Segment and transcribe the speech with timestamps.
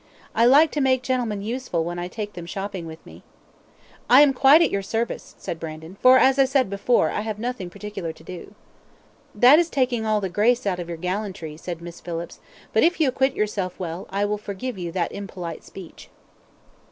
[0.33, 3.21] I like to make gentlemen useful when I take them shopping with me."
[4.09, 7.37] "I am quite at your service," said Brandon, "for, as I said before, I have
[7.37, 8.55] nothing particular to do."
[9.35, 12.39] "That is taking all the grace out of your gallantry," said Miss Phillips,
[12.73, 16.09] "but if you acquit yourself well, I will forgive you that impolite speech."